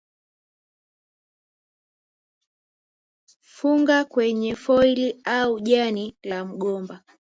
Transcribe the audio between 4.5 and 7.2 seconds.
foili au jani la mgomba